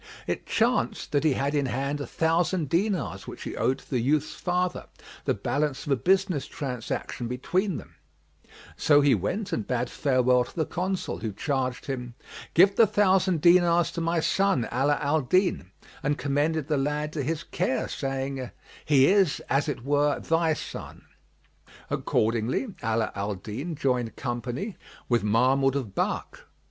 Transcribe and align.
It 0.25 0.47
chanced 0.47 1.11
that 1.11 1.23
he 1.23 1.33
had 1.33 1.53
in 1.53 1.67
hand 1.67 2.01
a 2.01 2.07
thousand 2.07 2.69
dinars 2.69 3.27
which 3.27 3.43
he 3.43 3.55
owed 3.55 3.77
to 3.77 3.89
the 3.91 3.99
youth's 3.99 4.33
father, 4.33 4.87
the 5.25 5.35
balance 5.35 5.85
of 5.85 5.91
a 5.91 5.95
business 5.95 6.47
transaction 6.47 7.27
between 7.27 7.77
them; 7.77 7.93
so 8.75 9.01
he 9.01 9.13
went 9.13 9.53
and 9.53 9.67
bade 9.67 9.91
farewell 9.91 10.43
to 10.43 10.55
the 10.55 10.65
Consul, 10.65 11.19
who 11.19 11.31
charged 11.31 11.85
him, 11.85 12.15
"Give 12.55 12.75
the 12.75 12.87
thousand 12.87 13.41
dinars 13.41 13.91
to 13.91 14.01
my 14.01 14.21
son 14.21 14.67
Ala 14.73 14.97
al 14.99 15.21
Din;" 15.21 15.69
and 16.01 16.17
commended 16.17 16.67
the 16.67 16.77
lad 16.77 17.13
to 17.13 17.21
his 17.21 17.43
care, 17.43 17.87
saying, 17.87 18.49
"He 18.83 19.05
is 19.05 19.39
as 19.51 19.69
it 19.69 19.85
were 19.85 20.19
thy 20.19 20.55
son." 20.55 21.03
Accordingly, 21.91 22.73
Ala 22.83 23.11
al 23.13 23.35
Din 23.35 23.75
joined 23.75 24.15
company 24.15 24.77
with 25.07 25.23
Mahmud 25.23 25.75
of 25.75 25.93
Balkh. 25.93 26.47